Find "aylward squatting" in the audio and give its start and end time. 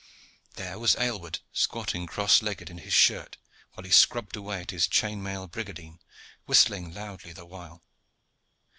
0.95-2.07